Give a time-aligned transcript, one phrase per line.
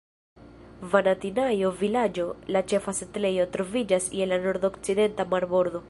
[0.93, 2.25] Vanatinajo-Vilaĝo,
[2.57, 5.77] la ĉefa setlejo, troviĝas je la nordokcidenta marbordo.